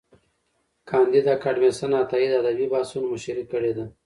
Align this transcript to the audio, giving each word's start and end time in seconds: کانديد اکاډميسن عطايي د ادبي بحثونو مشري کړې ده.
کانديد 0.89 1.25
اکاډميسن 1.35 1.91
عطايي 2.01 2.27
د 2.29 2.33
ادبي 2.41 2.65
بحثونو 2.73 3.05
مشري 3.13 3.43
کړې 3.51 3.71
ده. 3.77 3.85